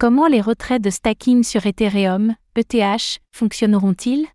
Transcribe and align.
Comment 0.00 0.28
les 0.28 0.40
retraits 0.40 0.80
de 0.80 0.88
stacking 0.88 1.44
sur 1.44 1.66
Ethereum, 1.66 2.34
ETH, 2.56 3.20
fonctionneront-ils? 3.32 4.26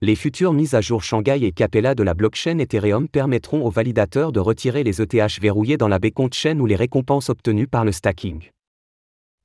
Les 0.00 0.14
futures 0.14 0.52
mises 0.52 0.76
à 0.76 0.80
jour 0.80 1.02
Shanghai 1.02 1.44
et 1.44 1.50
Capella 1.50 1.96
de 1.96 2.04
la 2.04 2.14
blockchain 2.14 2.56
Ethereum 2.58 3.08
permettront 3.08 3.66
aux 3.66 3.70
validateurs 3.70 4.30
de 4.30 4.38
retirer 4.38 4.84
les 4.84 5.02
ETH 5.02 5.40
verrouillés 5.40 5.76
dans 5.76 5.88
la 5.88 5.98
Beacon 5.98 6.28
Chain 6.32 6.60
ou 6.60 6.66
les 6.66 6.76
récompenses 6.76 7.30
obtenues 7.30 7.66
par 7.66 7.84
le 7.84 7.90
stacking. 7.90 8.48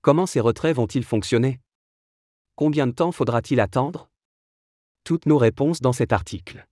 Comment 0.03 0.27
ces 0.27 0.41
retraits 0.41 0.75
vont-ils 0.75 1.03
fonctionner? 1.03 1.59
Combien 2.55 2.85
de 2.85 2.91
temps 2.91 3.11
faudra-t-il 3.11 3.59
attendre? 3.59 4.09
Toutes 5.03 5.25
nos 5.25 5.39
réponses 5.39 5.81
dans 5.81 5.91
cet 5.91 6.13
article. 6.13 6.67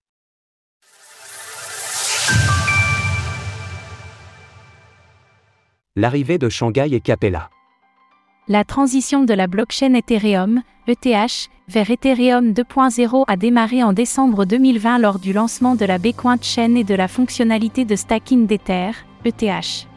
L'arrivée 5.96 6.38
de 6.38 6.50
Shanghai 6.50 6.94
et 6.94 7.02
Capella. 7.02 7.50
La 8.50 8.66
transition 8.66 9.24
de 9.24 9.34
la 9.34 9.48
blockchain 9.48 9.94
Ethereum, 9.94 10.64
ETH, 10.86 11.50
vers 11.70 11.90
Ethereum 11.90 12.52
2.0 12.52 13.24
a 13.26 13.38
démarré 13.38 13.84
en 13.84 13.94
décembre 13.94 14.44
2020 14.44 14.98
lors 14.98 15.18
du 15.18 15.32
lancement 15.32 15.76
de 15.76 15.86
la 15.86 15.98
Bitcoin 15.98 16.38
Chain 16.42 16.76
et 16.76 16.84
de 16.84 16.94
la 16.94 17.08
fonctionnalité 17.08 17.86
de 17.86 17.96
stacking 17.96 18.46
d'Ether, 18.46 18.92
ETH. 19.24 19.88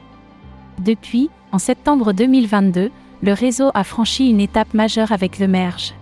Depuis, 0.79 1.29
en 1.51 1.59
septembre 1.59 2.13
2022, 2.13 2.93
le 3.21 3.33
réseau 3.33 3.73
a 3.75 3.83
franchi 3.83 4.31
une 4.31 4.41
étape 4.41 4.75
majeure 4.75 5.11
avec 5.11 5.41
le 5.41 5.49
merge. 5.49 5.95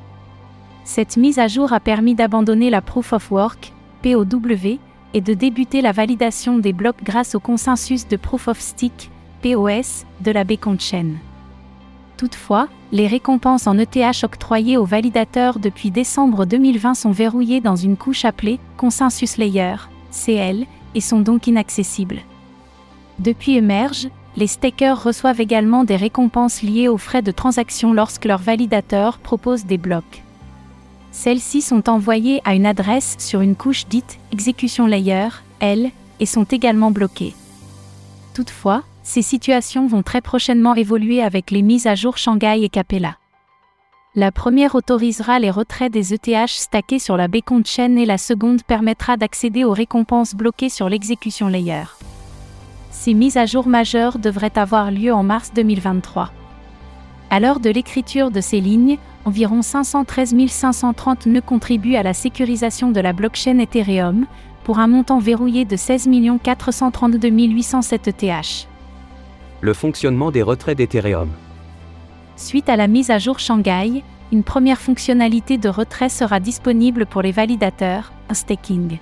Cette 0.85 1.17
mise 1.17 1.39
à 1.39 1.49
jour 1.49 1.73
a 1.73 1.81
permis 1.81 2.15
d'abandonner 2.15 2.69
la 2.69 2.83
Proof 2.83 3.15
of 3.15 3.33
Work, 3.33 3.73
POW, 4.03 4.79
et 5.15 5.21
de 5.23 5.33
débuter 5.33 5.81
la 5.81 5.93
validation 5.93 6.59
des 6.59 6.75
blocs 6.75 7.03
grâce 7.03 7.35
au 7.35 7.41
consensus 7.41 8.07
de 8.07 8.19
Proof 8.19 8.49
of 8.49 8.61
Stick, 8.61 9.11
POS, 9.41 10.05
de 10.21 10.31
la 10.31 10.45
Beacon 10.45 10.79
Chain. 10.79 11.15
Toutefois, 12.17 12.69
les 12.93 13.07
récompenses 13.07 13.67
en 13.67 13.77
ETH 13.79 14.23
octroyées 14.23 14.77
aux 14.77 14.85
validateurs 14.85 15.59
depuis 15.59 15.91
décembre 15.91 16.47
2020 16.47 16.95
sont 16.95 17.11
verrouillées 17.11 17.61
dans 17.61 17.77
une 17.77 17.97
couche 17.97 18.25
appelée 18.25 18.61
Consensus 18.77 19.37
Layer, 19.37 19.77
CL, 20.13 20.67
et 20.95 21.01
sont 21.01 21.21
donc 21.21 21.49
inaccessibles. 21.49 22.21
Depuis 23.19 23.57
Emerge, 23.57 24.09
les 24.37 24.47
stakers 24.47 25.03
reçoivent 25.03 25.41
également 25.41 25.85
des 25.85 25.97
récompenses 25.97 26.63
liées 26.63 26.89
aux 26.89 26.99
frais 26.99 27.23
de 27.23 27.31
transaction 27.31 27.93
lorsque 27.93 28.25
leurs 28.25 28.41
validateurs 28.41 29.19
proposent 29.19 29.65
des 29.65 29.79
blocs. 29.79 30.23
Celles-ci 31.13 31.63
sont 31.63 31.89
envoyées 31.89 32.41
à 32.45 32.55
une 32.55 32.67
adresse 32.67 33.15
sur 33.19 33.41
une 33.41 33.55
couche 33.55 33.87
dite 33.87 34.19
Execution 34.33 34.87
Layer, 34.87 35.29
L, 35.61 35.91
et 36.19 36.27
sont 36.27 36.45
également 36.45 36.91
bloquées. 36.91 37.35
Toutefois, 38.35 38.83
ces 39.05 39.21
situations 39.21 39.87
vont 39.87 40.03
très 40.03 40.23
prochainement 40.23 40.75
évoluer 40.75 41.23
avec 41.23 41.51
les 41.51 41.61
mises 41.61 41.87
à 41.87 41.95
jour 41.95 42.17
Shanghai 42.17 42.63
et 42.63 42.71
Capella. 42.71 43.19
La 44.17 44.33
première 44.33 44.75
autorisera 44.75 45.39
les 45.39 45.51
retraits 45.51 45.93
des 45.93 46.15
ETH 46.15 46.49
stackés 46.49 46.99
sur 46.99 47.17
la 47.17 47.29
Beacon 47.29 47.63
Chain 47.65 47.97
et 47.97 48.07
la 48.07 48.17
seconde 48.17 48.63
permettra 48.63 49.17
d'accéder 49.19 49.63
aux 49.63 49.73
récompenses 49.73 50.35
bloquées 50.35 50.71
sur 50.71 50.89
l'exécution 50.89 51.49
layer. 51.49 51.85
Ces 52.91 53.13
mises 53.13 53.37
à 53.37 53.45
jour 53.45 53.67
majeures 53.67 54.19
devraient 54.19 54.57
avoir 54.57 54.91
lieu 54.91 55.13
en 55.13 55.23
mars 55.23 55.53
2023. 55.55 56.31
À 57.29 57.41
l'heure 57.41 57.61
de 57.61 57.69
l'écriture 57.69 58.31
de 58.31 58.41
ces 58.41 58.61
lignes, 58.61 58.97
environ 59.27 59.61
513 59.61 60.35
530 60.49 61.27
nœuds 61.27 61.41
contribuent 61.43 61.97
à 61.97 62.03
la 62.03 62.15
sécurisation 62.15 62.91
de 62.91 63.01
la 63.01 63.13
blockchain 63.13 63.59
Ethereum, 63.59 64.27
pour 64.63 64.79
un 64.79 64.87
montant 64.87 65.19
verrouillé 65.19 65.67
de 65.67 65.77
16 65.77 66.09
432 66.43 67.29
807 67.29 68.09
ETH 68.09 68.69
le 69.65 69.73
fonctionnement 69.73 70.31
des 70.31 70.43
retraits 70.43 70.77
d'Ethereum. 70.77 71.31
Suite 72.37 72.69
à 72.69 72.77
la 72.77 72.87
mise 72.87 73.11
à 73.11 73.19
jour 73.19 73.39
Shanghai, 73.39 74.03
une 74.31 74.43
première 74.43 74.79
fonctionnalité 74.79 75.57
de 75.57 75.71
retrait 75.71 76.11
sera 76.11 76.39
disponible 76.39 77.07
pour 77.07 77.23
les 77.23 77.33
validateurs, 77.33 78.13
un 78.29 78.35
staking. 78.35 78.99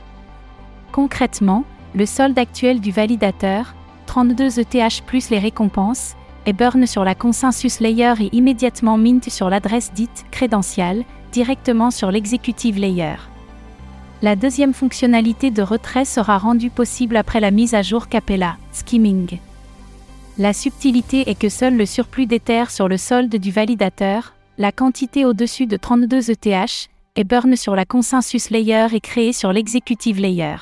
Concrètement, 0.92 1.64
le 1.94 2.06
solde 2.06 2.38
actuel 2.38 2.80
du 2.80 2.92
validateur, 2.92 3.74
32 4.06 4.60
ETH 4.60 5.02
plus 5.04 5.30
les 5.30 5.40
récompenses, 5.40 6.14
est 6.46 6.52
burn 6.52 6.86
sur 6.86 7.02
la 7.02 7.16
consensus 7.16 7.80
layer 7.80 8.14
et 8.20 8.30
immédiatement 8.32 8.98
mint 8.98 9.28
sur 9.28 9.50
l'adresse 9.50 9.92
dite 9.92 10.24
crédentiale, 10.30 11.02
directement 11.32 11.90
sur 11.90 12.12
l'executive 12.12 12.78
layer. 12.78 13.16
La 14.22 14.36
deuxième 14.36 14.74
fonctionnalité 14.74 15.50
de 15.50 15.62
retrait 15.62 16.04
sera 16.04 16.38
rendue 16.38 16.70
possible 16.70 17.16
après 17.16 17.40
la 17.40 17.50
mise 17.50 17.74
à 17.74 17.82
jour 17.82 18.08
Capella, 18.08 18.56
skimming. 18.70 19.40
La 20.38 20.54
subtilité 20.54 21.28
est 21.28 21.38
que 21.38 21.50
seul 21.50 21.76
le 21.76 21.84
surplus 21.84 22.24
d'Ether 22.24 22.64
sur 22.70 22.88
le 22.88 22.96
solde 22.96 23.36
du 23.36 23.50
validateur, 23.50 24.32
la 24.56 24.72
quantité 24.72 25.26
au-dessus 25.26 25.66
de 25.66 25.76
32 25.76 26.30
ETH, 26.30 26.88
est 27.16 27.24
burn 27.24 27.54
sur 27.54 27.76
la 27.76 27.84
consensus 27.84 28.48
layer 28.48 28.86
et 28.94 29.00
créée 29.00 29.34
sur 29.34 29.52
l'executive 29.52 30.18
layer. 30.18 30.56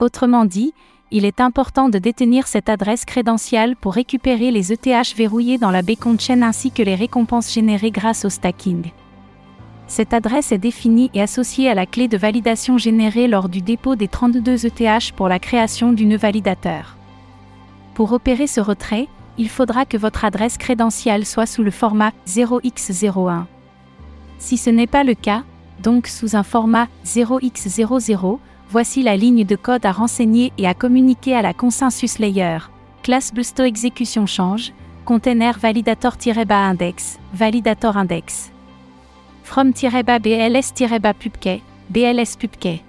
Autrement 0.00 0.46
dit, 0.46 0.72
il 1.10 1.26
est 1.26 1.42
important 1.42 1.90
de 1.90 1.98
détenir 1.98 2.46
cette 2.46 2.70
adresse 2.70 3.04
crédentiale 3.04 3.76
pour 3.76 3.92
récupérer 3.92 4.50
les 4.50 4.72
ETH 4.72 5.14
verrouillés 5.14 5.58
dans 5.58 5.70
la 5.70 5.82
Beacon 5.82 6.18
Chain 6.18 6.40
ainsi 6.40 6.70
que 6.70 6.82
les 6.82 6.94
récompenses 6.94 7.52
générées 7.52 7.90
grâce 7.90 8.24
au 8.24 8.30
stacking. 8.30 8.90
Cette 9.86 10.14
adresse 10.14 10.50
est 10.50 10.56
définie 10.56 11.10
et 11.12 11.20
associée 11.20 11.68
à 11.68 11.74
la 11.74 11.84
clé 11.84 12.08
de 12.08 12.16
validation 12.16 12.78
générée 12.78 13.28
lors 13.28 13.50
du 13.50 13.60
dépôt 13.60 13.96
des 13.96 14.08
32 14.08 14.64
ETH 14.64 15.12
pour 15.14 15.28
la 15.28 15.38
création 15.38 15.92
du 15.92 16.06
nœud 16.06 16.16
validateur. 16.16 16.96
Pour 17.94 18.12
opérer 18.12 18.46
ce 18.46 18.60
retrait, 18.60 19.08
il 19.38 19.48
faudra 19.48 19.84
que 19.84 19.96
votre 19.96 20.24
adresse 20.24 20.58
crédentielle 20.58 21.26
soit 21.26 21.46
sous 21.46 21.62
le 21.62 21.70
format 21.70 22.12
0x01. 22.26 23.44
Si 24.38 24.56
ce 24.56 24.70
n'est 24.70 24.86
pas 24.86 25.04
le 25.04 25.14
cas, 25.14 25.42
donc 25.82 26.06
sous 26.06 26.36
un 26.36 26.42
format 26.42 26.88
0x00, 27.04 28.38
voici 28.70 29.02
la 29.02 29.16
ligne 29.16 29.44
de 29.44 29.56
code 29.56 29.86
à 29.86 29.92
renseigner 29.92 30.52
et 30.58 30.66
à 30.66 30.74
communiquer 30.74 31.34
à 31.34 31.40
la 31.42 31.54
consensus 31.54 32.18
layer. 32.18 32.58
Classe 33.02 33.34
Busto 33.34 33.64
exécution 33.64 34.26
change, 34.26 34.72
container 35.04 35.58
validator-index, 35.58 37.18
validator 37.34 37.96
index. 37.96 38.52
From-bls-pubkey, 39.44 41.62
bls 41.90 42.36
pubkey. 42.38 42.80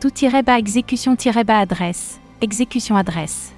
Tout-exécution-adresse, 0.00 2.20
exécution 2.42 2.96
adresse. 2.96 3.53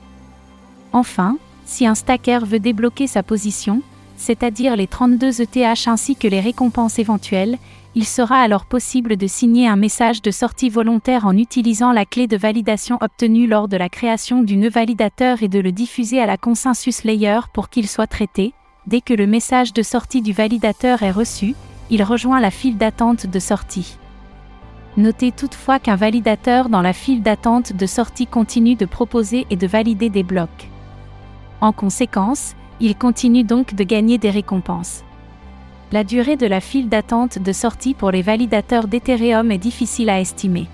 Enfin, 0.97 1.37
si 1.67 1.87
un 1.87 1.95
stacker 1.95 2.47
veut 2.47 2.59
débloquer 2.59 3.07
sa 3.07 3.23
position, 3.23 3.83
c'est-à-dire 4.17 4.77
les 4.77 4.87
32 4.87 5.43
ETH 5.43 5.89
ainsi 5.89 6.17
que 6.17 6.27
les 6.27 6.41
récompenses 6.41 6.99
éventuelles, 6.99 7.59
il 7.95 8.07
sera 8.07 8.41
alors 8.41 8.65
possible 8.65 9.19
de 9.19 9.27
signer 9.27 9.69
un 9.69 9.77
message 9.77 10.23
de 10.23 10.31
sortie 10.31 10.71
volontaire 10.71 11.27
en 11.27 11.37
utilisant 11.37 11.93
la 11.93 12.07
clé 12.07 12.27
de 12.27 12.39
validation 12.39 12.97
obtenue 13.03 13.47
lors 13.47 13.69
de 13.69 13.77
la 13.77 13.91
création 13.91 14.41
du 14.41 14.57
nœud 14.57 14.71
validateur 14.71 15.43
et 15.43 15.49
de 15.49 15.59
le 15.59 15.71
diffuser 15.71 16.19
à 16.19 16.25
la 16.25 16.39
consensus 16.39 17.05
layer 17.05 17.41
pour 17.53 17.69
qu'il 17.69 17.89
soit 17.89 18.07
traité. 18.07 18.55
Dès 18.87 19.03
que 19.03 19.13
le 19.13 19.27
message 19.27 19.75
de 19.75 19.83
sortie 19.83 20.23
du 20.23 20.33
validateur 20.33 21.03
est 21.03 21.11
reçu, 21.11 21.55
il 21.91 22.03
rejoint 22.05 22.41
la 22.41 22.51
file 22.51 22.79
d'attente 22.79 23.27
de 23.27 23.39
sortie. 23.39 23.99
Notez 24.97 25.31
toutefois 25.31 25.79
qu'un 25.79 25.97
validateur 25.97 26.71
dans 26.71 26.81
la 26.81 26.95
file 26.95 27.23
d'attente 27.23 27.75
de 27.75 27.85
sortie 27.85 28.27
continue 28.27 28.77
de 28.77 28.87
proposer 28.87 29.47
et 29.51 29.57
de 29.57 29.67
valider 29.67 30.09
des 30.09 30.23
blocs. 30.23 30.71
En 31.67 31.73
conséquence, 31.73 32.55
il 32.79 32.95
continue 32.95 33.43
donc 33.43 33.75
de 33.75 33.83
gagner 33.83 34.19
des 34.19 34.31
récompenses. 34.31 35.03
La 35.91 36.05
durée 36.05 36.37
de 36.37 36.47
la 36.47 36.61
file 36.61 36.89
d'attente 36.89 37.41
de 37.41 37.53
sortie 37.53 37.93
pour 37.93 38.13
les 38.13 38.23
validateurs 38.23 38.87
d'Ethereum 38.87 39.51
est 39.51 39.59
difficile 39.59 40.09
à 40.09 40.21
estimer. 40.21 40.69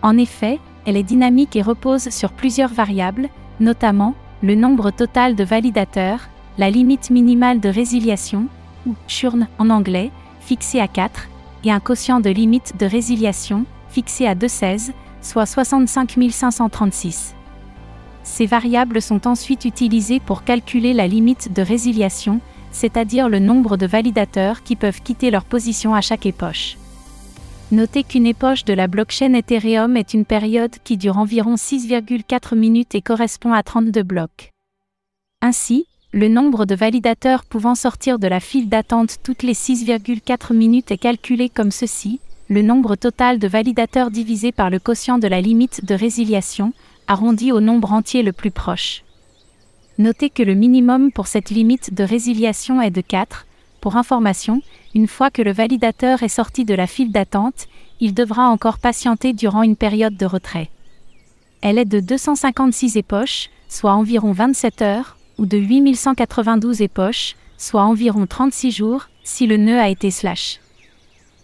En 0.00 0.16
effet, 0.16 0.58
elle 0.86 0.96
est 0.96 1.02
dynamique 1.02 1.54
et 1.54 1.60
repose 1.60 2.08
sur 2.08 2.32
plusieurs 2.32 2.72
variables, 2.72 3.28
notamment 3.60 4.14
le 4.42 4.54
nombre 4.54 4.90
total 4.90 5.36
de 5.36 5.44
validateurs, 5.44 6.30
la 6.56 6.70
limite 6.70 7.10
minimale 7.10 7.60
de 7.60 7.68
résiliation, 7.68 8.46
ou 8.86 8.94
churn 9.06 9.48
en 9.58 9.68
anglais, 9.68 10.10
fixée 10.40 10.80
à 10.80 10.88
4, 10.88 11.28
et 11.64 11.72
un 11.72 11.80
quotient 11.80 12.20
de 12.20 12.30
limite 12.30 12.74
de 12.78 12.86
résiliation, 12.86 13.66
fixé 13.90 14.26
à 14.26 14.34
2,16, 14.34 14.92
soit 15.20 15.44
65 15.44 16.16
536. 16.30 17.34
Ces 18.22 18.46
variables 18.46 19.02
sont 19.02 19.26
ensuite 19.26 19.64
utilisées 19.64 20.20
pour 20.20 20.44
calculer 20.44 20.92
la 20.92 21.06
limite 21.06 21.52
de 21.52 21.62
résiliation, 21.62 22.40
c'est-à-dire 22.70 23.28
le 23.28 23.38
nombre 23.38 23.76
de 23.76 23.86
validateurs 23.86 24.62
qui 24.62 24.76
peuvent 24.76 25.02
quitter 25.02 25.30
leur 25.30 25.44
position 25.44 25.94
à 25.94 26.00
chaque 26.00 26.26
époche. 26.26 26.76
Notez 27.72 28.02
qu'une 28.02 28.26
époche 28.26 28.64
de 28.64 28.72
la 28.72 28.88
blockchain 28.88 29.32
Ethereum 29.34 29.96
est 29.96 30.12
une 30.12 30.24
période 30.24 30.74
qui 30.82 30.96
dure 30.96 31.18
environ 31.18 31.54
6,4 31.54 32.56
minutes 32.56 32.94
et 32.96 33.00
correspond 33.00 33.52
à 33.52 33.62
32 33.62 34.02
blocs. 34.02 34.50
Ainsi, 35.40 35.86
le 36.12 36.26
nombre 36.26 36.64
de 36.66 36.74
validateurs 36.74 37.44
pouvant 37.44 37.76
sortir 37.76 38.18
de 38.18 38.26
la 38.26 38.40
file 38.40 38.68
d'attente 38.68 39.18
toutes 39.22 39.44
les 39.44 39.54
6,4 39.54 40.52
minutes 40.52 40.90
est 40.90 40.98
calculé 40.98 41.48
comme 41.48 41.70
ceci, 41.70 42.18
le 42.48 42.62
nombre 42.62 42.96
total 42.96 43.38
de 43.38 43.46
validateurs 43.46 44.10
divisé 44.10 44.50
par 44.50 44.70
le 44.70 44.80
quotient 44.80 45.18
de 45.18 45.28
la 45.28 45.40
limite 45.40 45.84
de 45.84 45.94
résiliation, 45.94 46.72
arrondi 47.10 47.50
au 47.50 47.58
nombre 47.60 47.92
entier 47.92 48.22
le 48.22 48.32
plus 48.32 48.52
proche. 48.52 49.02
Notez 49.98 50.30
que 50.30 50.44
le 50.44 50.54
minimum 50.54 51.10
pour 51.10 51.26
cette 51.26 51.50
limite 51.50 51.92
de 51.92 52.04
résiliation 52.04 52.80
est 52.80 52.92
de 52.92 53.00
4. 53.00 53.46
Pour 53.80 53.96
information, 53.96 54.62
une 54.94 55.08
fois 55.08 55.28
que 55.28 55.42
le 55.42 55.52
validateur 55.52 56.22
est 56.22 56.28
sorti 56.28 56.64
de 56.64 56.72
la 56.72 56.86
file 56.86 57.10
d'attente, 57.10 57.66
il 57.98 58.14
devra 58.14 58.48
encore 58.48 58.78
patienter 58.78 59.32
durant 59.32 59.64
une 59.64 59.74
période 59.74 60.16
de 60.16 60.24
retrait. 60.24 60.70
Elle 61.62 61.78
est 61.78 61.84
de 61.84 61.98
256 61.98 62.96
époches, 62.96 63.50
soit 63.68 63.94
environ 63.94 64.30
27 64.30 64.80
heures, 64.80 65.16
ou 65.36 65.46
de 65.46 65.58
8192 65.58 66.80
époches, 66.80 67.34
soit 67.58 67.82
environ 67.82 68.26
36 68.28 68.70
jours, 68.70 69.08
si 69.24 69.48
le 69.48 69.56
nœud 69.56 69.80
a 69.80 69.88
été 69.88 70.12
slash. 70.12 70.60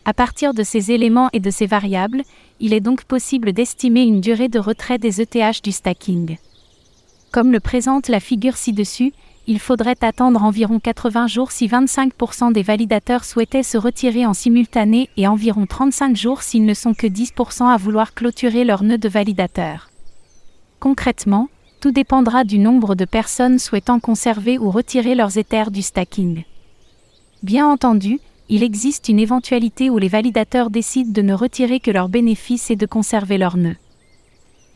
À 0.08 0.14
partir 0.14 0.54
de 0.54 0.62
ces 0.62 0.92
éléments 0.92 1.30
et 1.32 1.40
de 1.40 1.50
ces 1.50 1.66
variables, 1.66 2.22
il 2.60 2.72
est 2.72 2.80
donc 2.80 3.02
possible 3.02 3.52
d'estimer 3.52 4.02
une 4.02 4.20
durée 4.20 4.48
de 4.48 4.60
retrait 4.60 4.98
des 4.98 5.20
ETH 5.20 5.64
du 5.64 5.72
stacking. 5.72 6.38
Comme 7.32 7.50
le 7.50 7.58
présente 7.58 8.06
la 8.06 8.20
figure 8.20 8.56
ci-dessus, 8.56 9.12
il 9.48 9.58
faudrait 9.58 9.96
attendre 10.02 10.44
environ 10.44 10.78
80 10.78 11.26
jours 11.26 11.50
si 11.50 11.66
25% 11.66 12.52
des 12.52 12.62
validateurs 12.62 13.24
souhaitaient 13.24 13.64
se 13.64 13.76
retirer 13.76 14.24
en 14.26 14.32
simultané 14.32 15.10
et 15.16 15.26
environ 15.26 15.66
35 15.66 16.16
jours 16.16 16.42
s'ils 16.42 16.64
ne 16.64 16.74
sont 16.74 16.94
que 16.94 17.08
10% 17.08 17.66
à 17.66 17.76
vouloir 17.76 18.14
clôturer 18.14 18.62
leur 18.62 18.84
nœud 18.84 18.98
de 18.98 19.08
validateur. 19.08 19.90
Concrètement, 20.78 21.48
tout 21.80 21.90
dépendra 21.90 22.44
du 22.44 22.60
nombre 22.60 22.94
de 22.94 23.04
personnes 23.06 23.58
souhaitant 23.58 23.98
conserver 23.98 24.56
ou 24.56 24.70
retirer 24.70 25.16
leurs 25.16 25.36
éthers 25.36 25.72
du 25.72 25.82
stacking. 25.82 26.44
Bien 27.42 27.68
entendu, 27.68 28.20
il 28.48 28.62
existe 28.62 29.08
une 29.08 29.18
éventualité 29.18 29.90
où 29.90 29.98
les 29.98 30.08
validateurs 30.08 30.70
décident 30.70 31.10
de 31.10 31.22
ne 31.22 31.34
retirer 31.34 31.80
que 31.80 31.90
leurs 31.90 32.08
bénéfices 32.08 32.70
et 32.70 32.76
de 32.76 32.86
conserver 32.86 33.38
leurs 33.38 33.56
nœuds. 33.56 33.76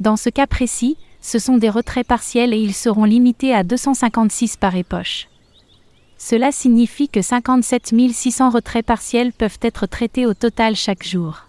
Dans 0.01 0.17
ce 0.17 0.31
cas 0.31 0.47
précis, 0.47 0.97
ce 1.21 1.39
sont 1.39 1.59
des 1.59 1.71
retraits 1.71 2.07
partiels 2.07 2.55
et 2.55 2.59
ils 2.59 2.75
seront 2.75 3.05
limités 3.05 3.55
à 3.55 3.63
256 3.63 4.57
par 4.57 4.75
époche. 4.75 5.29
Cela 6.19 6.53
signifie 6.53 7.09
que 7.09 7.23
57 7.23 7.95
600 8.13 8.51
retraits 8.51 8.85
partiels 8.85 9.33
peuvent 9.33 9.59
être 9.63 9.87
traités 9.87 10.27
au 10.27 10.35
total 10.35 10.75
chaque 10.75 11.07
jour. 11.07 11.47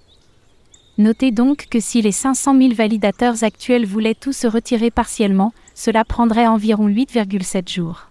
Notez 0.98 1.32
donc 1.32 1.68
que 1.70 1.80
si 1.80 2.02
les 2.02 2.12
500 2.12 2.58
000 2.58 2.74
validateurs 2.74 3.44
actuels 3.44 3.86
voulaient 3.86 4.16
tous 4.16 4.34
se 4.34 4.48
retirer 4.48 4.92
partiellement, 4.92 5.54
cela 5.74 6.06
prendrait 6.06 6.48
environ 6.48 6.88
8,7 6.88 7.74
jours. 7.74 8.11